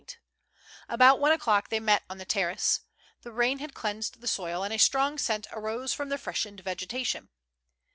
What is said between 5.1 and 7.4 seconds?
scent arose from the freshened 148 THE LANDSUP. vegetation.